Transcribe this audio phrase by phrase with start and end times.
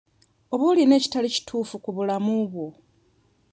[0.53, 2.67] Oba olina ekitali kituufu ku bulamu bwo?